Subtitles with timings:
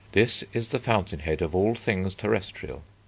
[0.13, 2.81] This is the fountain head of all things terrestrial.